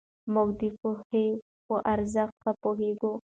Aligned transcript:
موږ 0.33 0.49
د 0.59 0.61
پوهې 0.79 1.25
په 1.65 1.75
ارزښت 1.93 2.35
ښه 2.41 2.51
پوهېږو. 2.61 3.13